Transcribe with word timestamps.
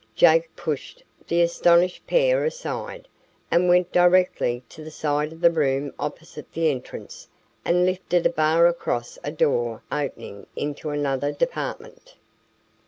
Jake 0.15 0.49
pushed 0.55 1.03
the 1.27 1.43
astonished 1.43 2.07
pair 2.07 2.43
aside, 2.43 3.07
and 3.51 3.69
went 3.69 3.91
directly 3.91 4.63
to 4.69 4.83
the 4.83 4.89
side 4.89 5.31
of 5.31 5.41
the 5.41 5.51
room 5.51 5.93
opposite 5.99 6.51
the 6.53 6.71
entrance 6.71 7.27
and 7.63 7.85
lifted 7.85 8.25
a 8.25 8.29
bar 8.31 8.65
across 8.65 9.19
a 9.23 9.29
door 9.31 9.83
opening 9.91 10.47
into 10.55 10.89
another 10.89 11.31
department. 11.31 12.15